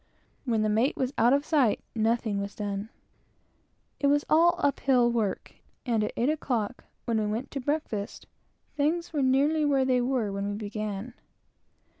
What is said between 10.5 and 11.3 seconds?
began.